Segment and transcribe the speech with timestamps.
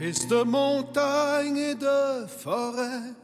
[0.00, 3.14] fils de montagne et de forêt,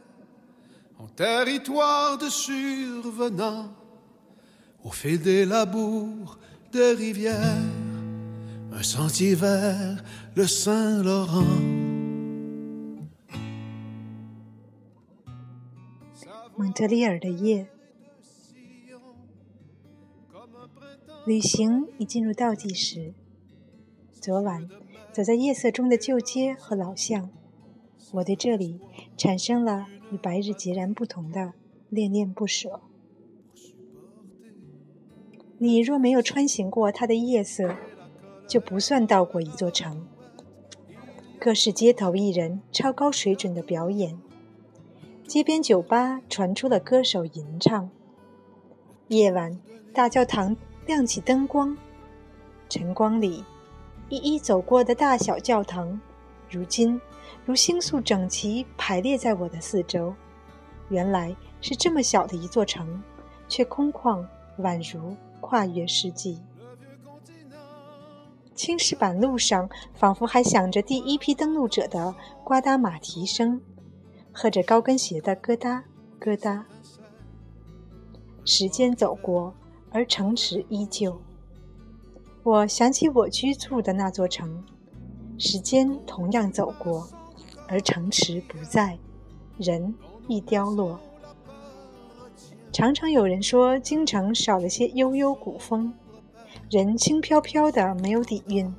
[0.97, 3.71] en territoire de survenant,
[4.83, 6.37] au fil des labours,
[6.71, 7.69] des rivières,
[8.71, 10.03] un sentier vers
[10.35, 11.61] le Saint-Laurent.
[16.55, 17.67] 蒙特利尔的夜，
[21.25, 23.13] 旅行已进入倒计时。
[24.20, 24.68] 昨晚
[25.12, 27.30] 走在夜色中的旧街和老巷，
[28.14, 28.80] 我对这里
[29.16, 31.52] 产生了与白日截然不同的
[31.88, 32.80] 恋恋不舍。
[35.58, 37.76] 你若没有穿行过它的夜色，
[38.48, 40.06] 就不算到过一座城。
[41.38, 44.18] 各式街头艺人超高水准的表演，
[45.26, 47.88] 街边酒吧传出了歌手吟唱。
[49.06, 49.60] 夜晚，
[49.94, 50.56] 大教堂
[50.86, 51.76] 亮起灯光，
[52.68, 53.44] 晨光里，
[54.08, 56.00] 一一走过的大小教堂，
[56.50, 57.00] 如今
[57.44, 60.14] 如星宿整齐排列在我的四周。
[60.88, 63.02] 原来是这么小的一座城，
[63.48, 64.24] 却空旷，
[64.58, 65.16] 宛如。
[65.40, 66.42] 跨越世纪，
[68.56, 72.12] 青石板路上仿佛还响着第一批登陆者的
[72.42, 73.60] 呱嗒马蹄声，
[74.32, 75.84] 和着高跟鞋的咯哒
[76.18, 76.66] 咯哒。
[78.44, 79.54] 时间走过，
[79.90, 81.18] 而城池依旧。
[82.48, 84.64] 我想起我居住的那座城，
[85.36, 87.06] 时间同样走过，
[87.66, 88.96] 而城池不在，
[89.58, 89.94] 人
[90.28, 90.98] 亦凋落。
[92.72, 95.92] 常常有人说，京城少了些悠悠古风，
[96.70, 98.74] 人轻飘飘的，没有底蕴。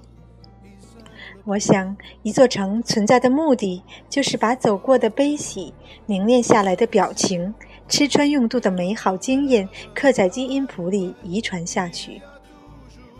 [1.46, 5.72] 我想，一座城存在的目的，就是把走过的悲喜、
[6.08, 7.54] 凝练下来的表情、
[7.88, 12.20] 吃穿用度的美好经验，刻在基因谱里，遗传下去。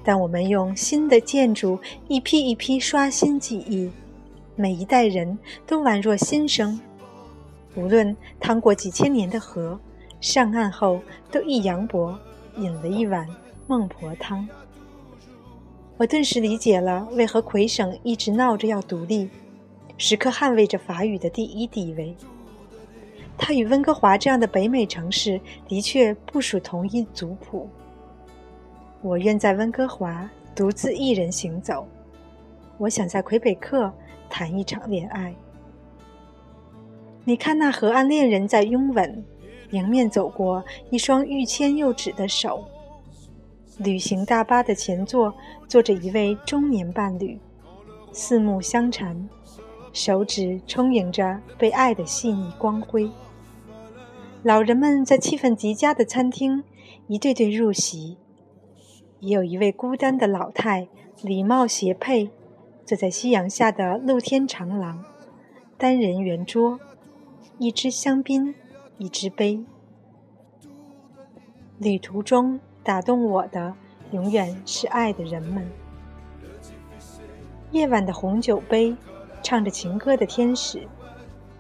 [0.10, 3.92] 但我们用新的建筑一批一批刷新记忆，
[4.56, 6.80] 每一代人都宛若新生。
[7.76, 9.80] 无论趟过几千年的河。
[10.20, 11.00] 上岸后，
[11.32, 12.18] 都一扬脖，
[12.58, 13.28] 饮了一碗
[13.68, 14.50] 孟婆汤。
[15.96, 19.30] 我顿时理解了为何魁省一直闹着要独立，
[20.00, 22.16] 时刻捍卫着法语的第一地位。
[23.38, 27.70] 它与温哥华这样的北美城市的确不属同一族谱。
[29.02, 31.88] 我愿在温哥华独自一人行走，
[32.78, 33.92] 我想在魁北克
[34.30, 35.34] 谈一场恋爱。
[37.24, 39.24] 你看那河岸恋人在拥吻。
[39.72, 42.66] 迎面走过一双欲牵又止的手。
[43.78, 45.32] 旅行大巴的前座
[45.68, 47.40] 坐着一位中年伴侣，
[48.12, 49.30] 四目相缠，
[49.94, 53.12] 手指充盈着被爱的细腻光辉。
[54.42, 56.64] 老人们在气氛极佳的餐厅
[57.06, 58.18] 一对对入席，
[59.20, 60.88] 也有一位孤单的老太，
[61.22, 62.30] 礼帽斜佩，
[62.86, 65.04] 坐在夕阳下的露天长廊，
[65.78, 66.80] 单人圆桌，
[67.58, 68.56] 一支香槟。
[69.02, 69.64] 一支杯。
[71.78, 73.74] 旅途中打动我的，
[74.12, 75.66] 永远是爱的人们。
[77.72, 78.94] 夜晚的红酒杯，
[79.42, 80.86] 唱着情歌的天使。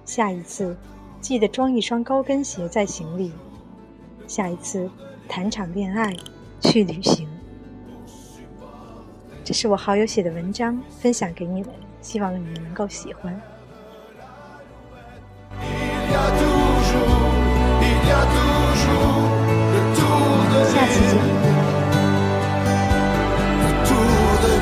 [0.03, 0.75] 下一次，
[1.21, 3.31] 记得装一双高跟鞋在行李。
[4.27, 4.91] 下一次，
[5.29, 6.13] 谈场恋爱，
[6.59, 7.28] 去旅行。
[9.49, 11.71] 这是我好友写的文章，分享给你们，
[12.03, 13.41] 希望你们能够喜欢。